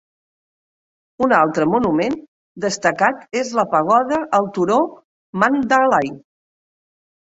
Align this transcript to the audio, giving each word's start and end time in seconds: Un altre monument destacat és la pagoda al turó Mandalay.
Un 1.25 1.35
altre 1.39 1.67
monument 1.75 2.17
destacat 2.67 3.23
és 3.45 3.55
la 3.63 3.69
pagoda 3.77 4.23
al 4.41 4.53
turó 4.59 4.83
Mandalay. 5.47 6.17